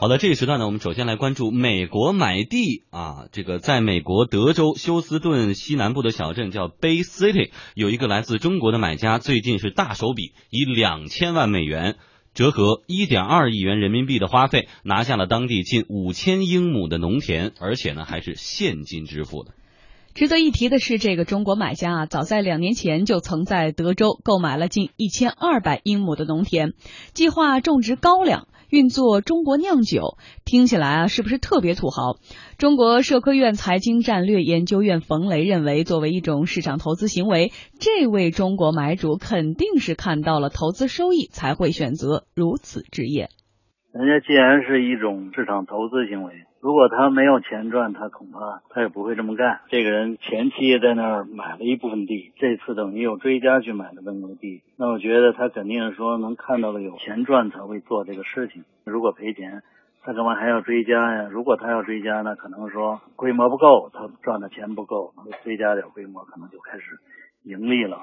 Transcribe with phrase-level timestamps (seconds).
[0.00, 11.96] 好的，这个时段呢，我们首先来关注美国买地啊，这个在美国德州休斯顿西南部的小镇叫 Bay City，有一个来自中国的买家，最近是大手笔，以两千万美元，
[12.32, 19.52] 折合一点二亿元人民币的花费，拿下了当地近五千英亩的农田，而且呢还是现金支付的。
[20.14, 26.72] 值得一提的是，这个中国买家啊，早在两年前就曾在德州购买了近一千二百英亩的农田，
[27.12, 28.48] 计划种植高粱。
[28.70, 32.18] 运作中国酿酒，听起来啊，是不是特别土豪？
[32.56, 43.28] 中国社科院财经战略研究院冯雷认为，作为一种市场投资行为，这位中国买主肯定是看到了投资收益，才会选择如此置业。
[43.92, 46.44] 人家既然是一种市场投资行为。
[46.60, 49.62] 如果他没有钱赚，他恐怕他也不会这么干。
[49.68, 58.64] 这个人前期也在那儿买了一部分地，这次等于又追加去买了那么多地，那我觉得他肯定是说能看到了有钱赚才会做这个事情。
[58.84, 59.62] 如果赔钱，
[60.02, 61.28] 他干嘛还要追加呀？
[61.30, 67.00] 如果他要追加，那可能说规模不够，他赚的钱不够，追加点规模可能就开始
[67.42, 67.98] 盈利了。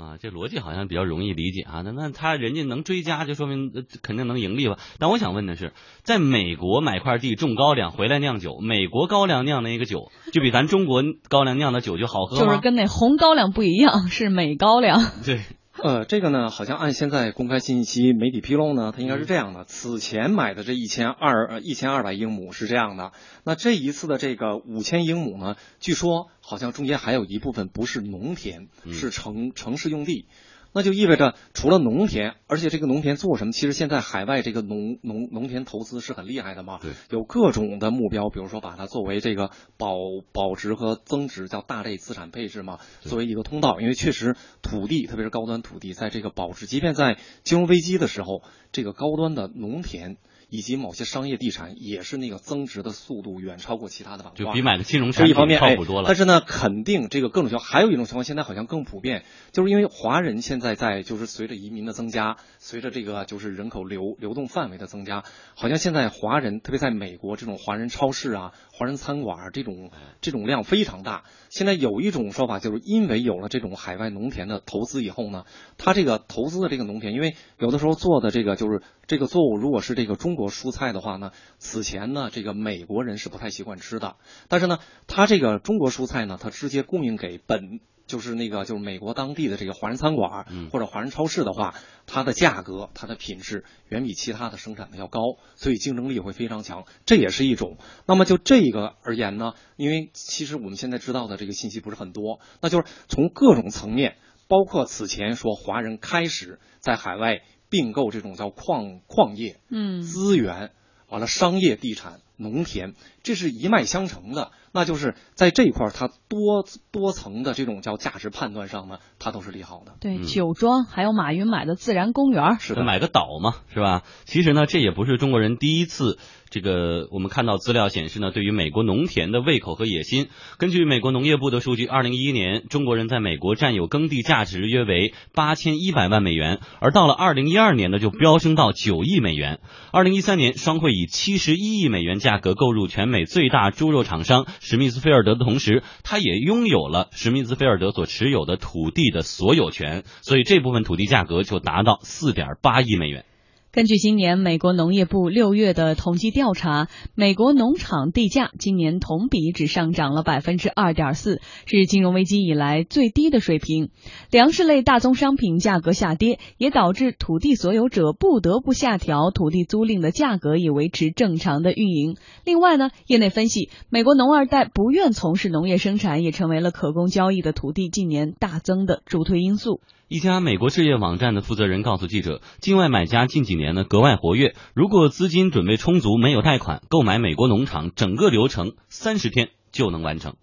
[0.00, 1.82] 啊，这逻辑好像比较容易理解啊。
[1.84, 3.70] 那那他人家能追加，就说明
[4.02, 4.78] 肯定能盈利吧？
[4.98, 12.46] 但我想问的是，在美国买块地种高粱回来酿酒，美国高粱酿的那个酒就比咱中国高粱酿的酒就好喝吗？
[12.46, 15.00] 就是跟那红高粱不一样，是美高粱。
[15.24, 15.40] 对。
[15.82, 23.12] 呃，这个呢，好像按现在公开信息媒体披露呢，它应该是这样的：此前买的这一千二呃一千二百英亩是这样的，
[23.44, 30.26] 那这一次的这个五千英亩呢，据说好像中间还有一部分不是农田，是城城市用地。
[30.72, 33.52] 那就意味着，除了农田，而且这个农田做什么？
[33.52, 36.78] 其实现在海外这个农农农田投资是很厉害的嘛。
[36.80, 39.96] 对，有各种的目标，比如说把它作为这个保
[40.32, 43.80] 保值和增值，叫大类资产配置嘛，作为一个通道。
[43.80, 50.16] 因为确实土地，特别是高端土地，在这个保值，即便在金融危机的时候，这个高端的农田。
[50.50, 56.08] 以及某些商业地产也是那个增值的速度远超过其他的板块，就比买的金融产品靠谱多了。
[56.08, 59.22] 但是呢，肯定这个各种情况，还有一种情况，现在好像更普遍，
[59.52, 65.22] 就是因为华人现在在就是随着移民的增加，随着这个就是人口流流动范围的增加，
[65.54, 71.22] 好像现在华人特别在美国这种华人超市啊、华人餐馆这种这种量非常大。
[71.48, 75.44] 现在有一种说法，就是因为有了这种海外农田的投资以后呢，
[75.78, 80.34] 他这个投资的这个农田，因为有的时候做的这个就是这个作物，如果是这个中。
[80.39, 84.16] 国蔬菜的话呢，此前呢，这个美国人是不太习惯吃的。
[84.48, 91.74] 但是呢，他这个中国蔬菜呢，他直接供应给本就是那个就是美国当地的这个华人餐馆或者华人超市的话，
[92.06, 95.20] 它的价格、它的品质远比其他的生产的要高，
[95.54, 96.86] 所以竞争力会非常强。
[97.06, 97.76] 这也是一种。
[98.06, 104.16] 那么就这个而言呢，因为其实我们现在知道的这个信息不是很多，那就是从各种层面，
[104.48, 107.42] 包括此前说华人开始在海外。
[107.70, 110.72] 并购这种叫矿矿业，嗯，资源，
[111.08, 114.50] 完了商业地产、农田，这是一脉相承的。
[114.72, 119.94] 那就是在这一块儿，它多多层的这种叫价值判断上呢，它都是利好的。
[120.00, 124.04] 对，酒庄还有马云买的自然公园，是的，买个岛嘛，是吧？
[124.26, 126.18] 其实呢，这也不是中国人第一次。
[126.50, 130.28] 这个我们看到资料显示呢，对于美国农田的胃口和野心。
[130.58, 139.60] 根据美国农业部的数据，二零一一年中国人在美国占有耕地价值约为八千一百万美元，而到了二零一二年呢，就飙升到九亿美元。
[139.92, 153.24] 二零一三年，商会以七十一亿美元价价格购入全美最大猪肉厂商史密斯菲尔德的同时，他也拥有了史密斯菲尔德所持有的土地的所有权，所以这部分土地价格就达到四点八亿美元。
[153.72, 163.90] 根据今年美国农业部六月的统计调查，美国农场地价今年同比只上涨了百分之二点四，是金融危机以来最低的水平。
[164.32, 172.16] 粮食类大宗商品价格下跌，也导致土地所有者不得不下调土地租赁的价格，以维持正常的运营。
[172.44, 179.80] 另外呢，业内分析，美国农二代不愿从事农业生产，也成为了可供交易的土地近年大增的助推因素。
[180.10, 184.54] 一家美国置业网站的负责人告诉记者，境外买家近几年呢格外活跃。
[184.74, 190.34] 如果资金准备充足，没有贷款，购买美国农场，整个流程三十天就能完成。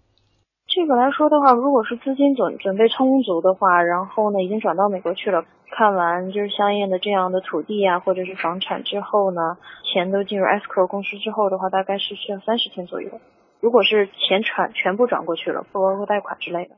[0.68, 5.44] 这个来说的话，如果是资金准准备充足的话，然后呢已经转到美国去了，
[5.76, 13.20] 看完就是相应的这样的土地啊或者是房产之后呢，钱都进入 escrow 公司之后的话，大概是需要三十天左右。
[13.60, 16.76] 如果是钱转全部转过去了，不包括贷款之类的。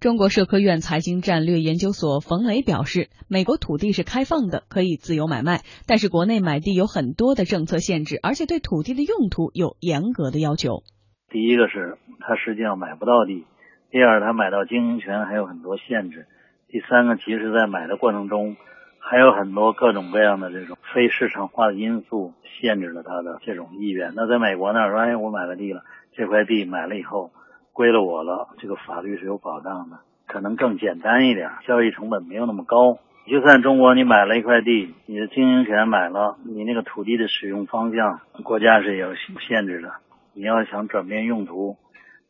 [0.00, 10.84] 中国社科院财经战略研究所冯雷表示，美国土地是开放的，可以自由买卖，但是国内买地有很多的政策限制，而且对土地的用途有严格的要求。
[11.28, 13.44] 第一个是他实际上买不到地，
[13.90, 16.26] 第二他买到经营权还有很多限制，
[16.68, 18.56] 第三个其实在买的过程中，
[19.00, 24.14] 还有很多各种各样的这种非市场化的因素限制了他的这种意愿。
[24.16, 25.82] 那在美国那儿说，哎，我买了地了，
[26.16, 27.32] 这块地买了以后
[27.80, 32.98] 归了我了，这个法律是有保障的，可能更简单一点，交易成本没有那么高。
[33.26, 39.14] 就算中国你买了一块地，你的经营权买了，你那个土地的使用方向，国家是有
[39.48, 39.92] 限制的。
[40.34, 41.78] 你要想转变用途，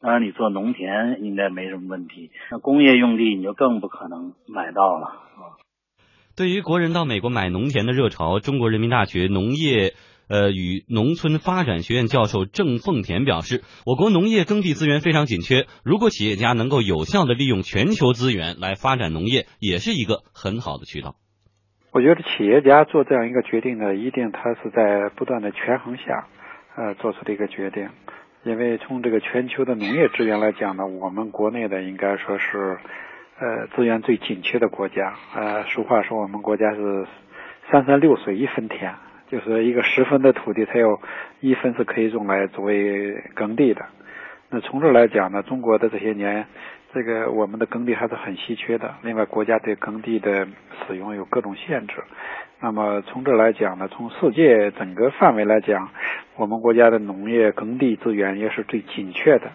[0.01, 5.11] 当然你做农田应该没什么问题，那工业用地你就更不可能买到了。
[6.37, 9.95] 对于国人到美国买农田的热潮，中国人民大学农业
[10.31, 21.17] 呃与农村发展学院教授郑凤田表示，我国农业耕地资源非常紧缺，如果企业家能够有效的利用全球资源来发展农业，也是一个很好的渠道。
[21.93, 26.29] 我觉得企业家做这样一个决定呢，一定他是在不断的权衡下，
[26.77, 27.89] 呃做出的一个决定，
[28.45, 32.79] 因为从这个全球的农业资源来讲呢，我们国内的应该说是。
[33.43, 37.07] 呃，资源最紧缺的国家，呃，俗话说我们国家是
[37.73, 38.97] 三山六水一分田，
[39.31, 41.01] 就是一个十分的土地，才有
[41.41, 43.85] 一分是可以用来作为耕地的。
[44.51, 46.47] 那从这来讲呢，中国的这些年，
[46.93, 48.95] 这个我们的耕地还是很稀缺的。
[49.03, 50.49] 另外，国家对耕地的
[50.87, 51.95] 使用有各种限制。
[52.61, 55.91] 那么从这来讲呢，从世界整个范围来讲，
[56.37, 59.53] 我们国家的农业耕地资源也是最紧缺的。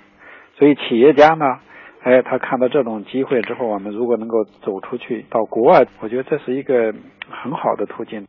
[0.57, 1.59] 所以企业家呢。
[2.05, 6.93] 哎，他看到这种机会之后，我们如果能够走出去到国外，我觉得这是一个
[7.27, 8.27] 很好的途径。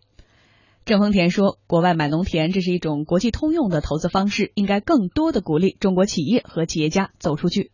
[0.86, 7.72] 郑丰田说：“国外买农田，这是一种国际通用的投资方式，应该更多的鼓励中国企业和企业家走出去。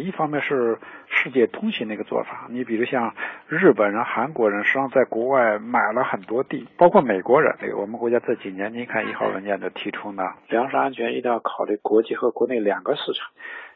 [0.00, 0.78] 一方面是
[1.08, 3.16] 世界通行的一个做法，你比如像
[3.48, 7.56] 日本人、韩国人，实际上在国外买了很多地，包括美国人。
[7.60, 13.26] 这个我们国家这几年，您看一号文件就提出呢，粮食安全一定要考虑国际和国内两个市场。”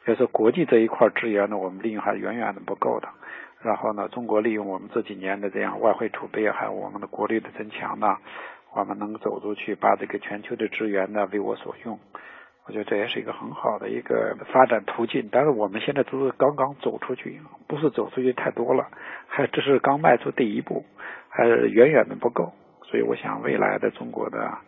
[0.07, 3.09] 就是国际这一块资源呢，我们利用还远远的不够的。
[3.63, 8.17] 然后呢，中国利用我们这几年的这样外汇储备，还有我们的国力的增强呢，
[8.73, 11.99] 我们能走出去，把这个全球的资源呢为我所用。
[12.67, 15.29] 我觉得这也是一个很好的一个发展途径。
[15.33, 18.87] 但是我们现在都是刚刚走出去，不是走出去太多了，
[19.27, 20.85] 还只是刚迈出第一步，
[21.29, 22.53] 还远远的不够。
[22.85, 24.63] 所以我想，未来的中国的啊，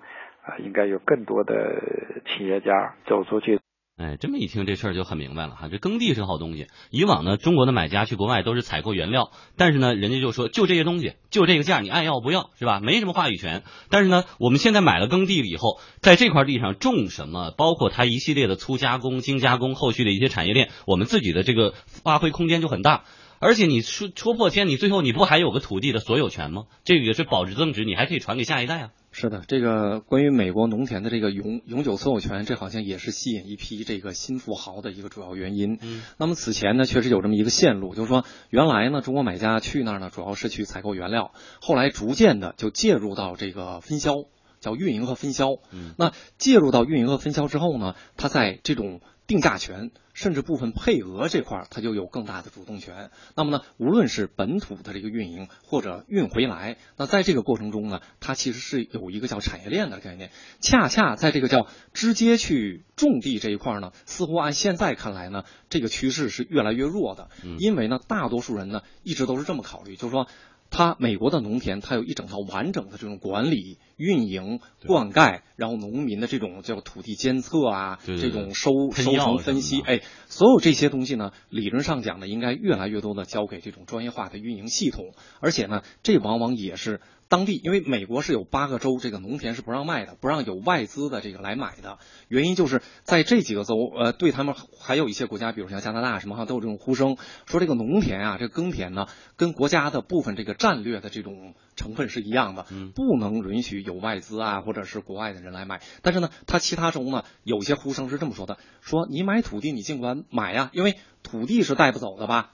[0.59, 1.81] 应该有更多的
[2.27, 3.62] 企业家走出去。
[3.99, 5.69] 哎，这么一听这事儿就很明白了哈。
[5.69, 6.67] 这耕地是个好东西。
[6.91, 12.81] 以往呢，中国的买家去国外都是采购原料，但是呢，人家就说就这些东西，就这个价，你爱要不要是吧？
[12.81, 13.63] 没什么话语权。
[13.91, 23.05] 但是呢，我们现在买了耕地以后，在这块地上种什么，包括它一系列的粗加工、精加工，后续的一些产业链，我们自己的这个发挥空间就很大。
[23.43, 26.67] 而且你说戳破天，你最后你不还有个土地的所有权吗？
[26.85, 28.91] 这个也是保值增值，你还可以传给下一代啊。
[29.11, 35.77] 是的，这个关于美国农田的这个永永久所有权，这好像也是吸引一批这个新富豪的一个主要原因。
[35.83, 44.13] 嗯，那么此前呢，确实有这么一个线路，就是说原来呢，中国买家去那儿呢，主要是去采购原料，后来逐渐的就介入到这个分销，
[44.61, 45.49] 叫运营和分销。
[45.73, 49.91] 嗯，那介入到运营和分销之后呢，他在这种定价权。
[50.15, 53.11] 甚至部分配额这块儿，它就有更大的主动权。
[53.35, 60.31] 那么呢，无论是本土的这个运营，或者运回来，那在这个过程中呢，它其实是有一个叫产业链的概念。
[60.61, 67.31] 恰恰在这个叫直接去种地这一块呢，似乎按现在看来呢，这个趋势是越来越弱的。
[67.59, 70.29] 因为呢，大多数人呢一直都是这么考虑，就是说。
[70.73, 87.01] 它美国的农田，它有一整套完整的这种管理、运营、灌溉，然后农民的这种叫土地监测啊，这种收收成分析，哎，所有这些东西呢，理论上讲呢，应该越来越多的交给这种专业化的运营系统，而且呢，这往往也是。
[87.33, 91.97] 当地，因为美国是有八个州，这个农田是不让卖的，不让有外资的这个来买的。
[92.29, 99.07] 原因就是在这几个州，呃，对他们还有一些国家，比如像加拿大什么，哈，都有这种呼声，说这个农田啊，这个耕田呢，
[99.39, 105.81] 跟国家的部分这个战略的这种成分是一样的，不能允许有外资啊，或者是国外的人来买。
[106.03, 112.53] 但是呢，他其他州呢，有些呼声是这么说的：说你买土地，你尽管买呀，因为土地是带不走的吧。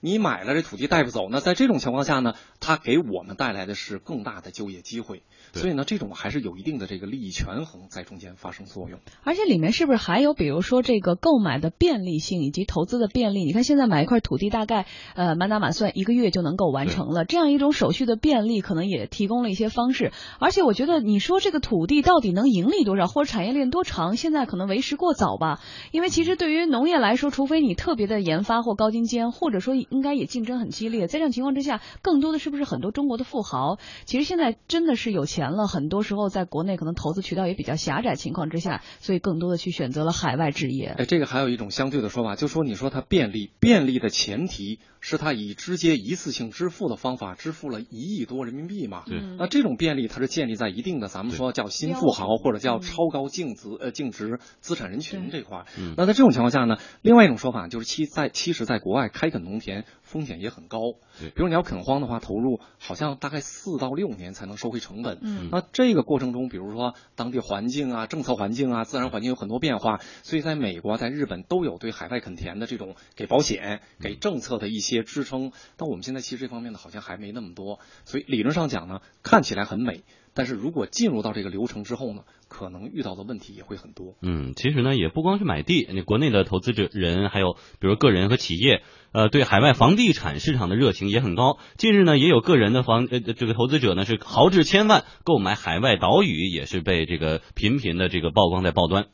[0.00, 5.22] 你买了这土地带不走，那在这种情况下呢，它给我们带来的是更大的就业机会。
[5.52, 9.00] 所以呢，这种还是有一定的这个利益权衡在中间发生作用。
[9.24, 13.44] 而且里面是不是还有，比如说这个购买的便利性以及投资的便利？
[13.44, 20.12] 你看现在买一块土地，大概呃满打满算一个月就能够完成了，这样一种手续的便利，可能也提供了一些方式。
[20.38, 25.60] 而且我觉得，你说这个土地到底能盈利多少，或者产业链多长，现在可能为时过早吧。
[25.90, 31.06] 因为其实对于农业来说，除非你特别的研发或高精尖，或者说应该也竞争很激烈。
[31.06, 40.94] 在这样情况之下，更多的是不是很多中国的富豪，其实现在真的是有钱了，很多时候在国内可能投资渠道也比较狭窄情况之下，所以更多的去选择了海外置业。
[40.98, 49.04] 哎，这个还有一种相对的说法，就说你说它便利，便利的前提是它以直接一次性支付的方法支付了一亿多人民币嘛？
[49.06, 49.20] 对。
[49.38, 55.64] 那这种便利，它是建立在一定的咱们说叫新富豪或者叫超高净值呃净值资产人群这块。
[55.96, 60.78] 那在这种情况下呢，另外一种说法就是其在其实在国外开垦农田风险也很高。
[61.18, 65.18] 比如你要垦荒的话，投入好像大概四到六年才能收回成本。
[65.22, 65.29] 嗯。
[65.50, 75.52] 那这个过程中，比如说当地环境啊、政策环境啊、自然环境有很多变化，所以在美国、在日本都有对海外垦田的这种给保险、给政策的一些支撑。
[75.76, 77.80] 但我们现在其实这方面呢，好像还没那么多。
[78.04, 80.02] 所以理论上讲呢，看起来很美。
[80.34, 84.14] 但是如果进入到这个流程之后呢，可能遇到的问题也会很多。
[84.22, 88.82] 嗯，其实呢，也不光是买地，你国内的投资者人，还有比如个人和企业，
[89.12, 91.58] 呃，对海外房地产市场的热情也很高。
[91.76, 99.06] 近日呢，也有个人的房呃这个投资者呢是豪掷千万购买海外岛屿，也是被这个频频的这个曝光在报端。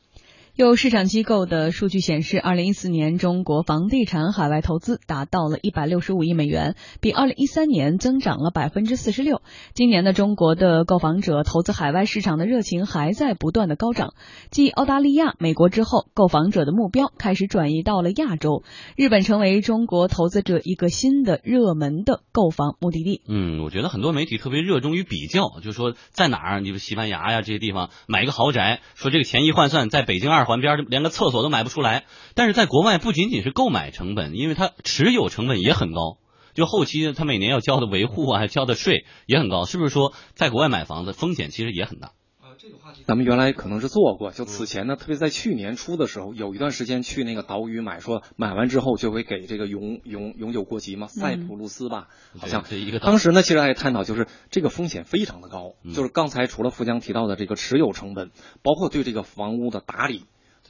[0.56, 9.42] 有市场机构的数据显示，二零一四年中国房地产海外投资达到了一百六十五亿美元，比二零一三年增长了百分之四十六。
[9.74, 14.14] 今年的中国的购房者投资海外市场的热情还在不断的高涨。
[14.50, 18.64] 继澳大利亚、美国之后，购房者的目标开始转移到了亚洲，
[18.96, 23.20] 日本成为中国投资者一个新的热门的购房目的地。
[23.28, 30.45] 嗯，我觉得很多媒体特别热衷于比较，就说在哪儿，你说西班牙呀这些地方买一个豪宅，说这个钱一换算，在北京二。
[30.46, 36.16] 环边连个厕所都买不出来，但是在国外不仅仅是购买成本，因为它持有成本也很高，
[36.54, 42.12] 就后期他每年要交的维护啊，交的税也很高，是不是说在国外买房子风险其实也很大？
[42.42, 53.00] 呃，这个话题咱们原来可能是做过，就此前呢，特别在去年初的时候，有一段时间去那个岛屿买，说买完之后就会给这个永永永久过籍嘛，塞浦路斯吧，好像是一个。
[53.00, 58.30] 当时呢，其实还探讨就是这个风险非常的高，就是刚才除了富江提到的这个持有成本，
[58.62, 60.24] 包括对这个房屋的打理。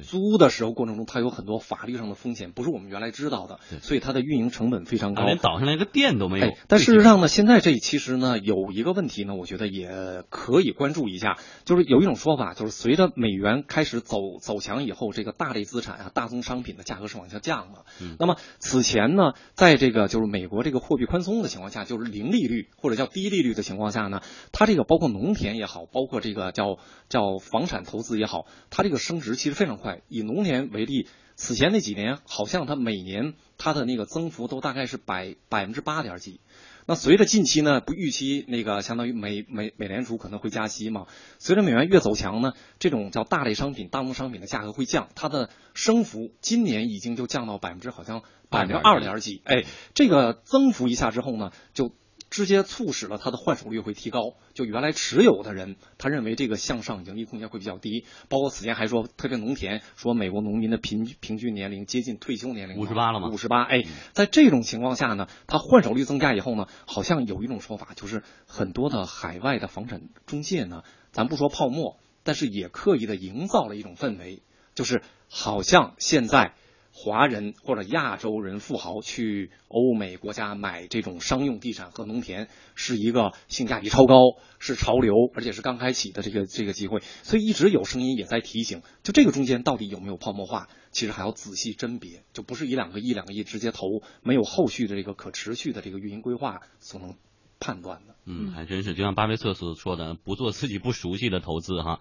[0.04, 6.52] 租的时候过程中，它有很多法律上的风险，不是我们原来知道的，所以它的运营成本非常高，连岛上连个店都没有。
[6.68, 17.84] 但事实上呢，现在这其实呢有一个问题呢，我觉得也可以关注一下，就是有一种说法，就是随着美元开始走走强以后，这个大类资产啊、大宗商品的价格是往下降的。
[18.02, 18.16] 嗯。
[18.18, 24.20] 那么此前呢，在这个就是美国这个货币宽松的情况下，就是零利率或者叫低利率的情况下呢，
[24.52, 29.85] 它这个包括农田也好，包括这个叫叫房产投资也好，它这个升值其实非常快。
[30.08, 36.40] 以农田为例，此前那几年好像它每年它的那个增幅都大概是百百分之八点几。
[36.86, 41.06] 那随着近期呢，不预期那个相当于美美美联储可能会加息嘛？
[41.38, 49.42] 随着美元越走强呢，这种叫大类商品、大宗商品的价格会降，它的升幅今年已经就降到百分之好像百分之二点几。
[49.44, 49.64] 哎，
[49.94, 51.92] 这个增幅一下之后呢，就。
[52.36, 58.04] 直接促使了它的换手率会提高，就原来持有的人，他认为这个向上盈利空间会比较低。
[58.28, 63.30] 包括此前还说，特别农田说美国农民的平平均年龄接近退休年龄，五十八了吗？
[63.30, 74.42] 五十八，哎，在这种情况下呢，它换手率增加以后呢，好像有一种说法，就是很多的海外的房产中介呢，咱不说泡沫，但是也刻意的营造了一种氛围，
[74.74, 75.00] 就是
[75.30, 76.52] 好像现在。
[76.98, 84.16] 华人或者亚洲人富豪去欧美国家买这种商用地产和农田，是一个性价比超高，
[84.58, 87.00] 是潮流，而且是刚开启的这个这个机会。
[87.22, 93.82] 所以一直有声音也在提醒，就这个中间到底有没有泡沫化，其实还要仔细甄别，就不是一两个亿、两个亿直接投，
[94.22, 97.14] 没有后续的这个可持续的这个运营规划所能
[97.60, 98.14] 判断的。
[98.24, 102.00] 嗯，还真是，就像巴菲特所说的，不做自己不熟悉的投资哈。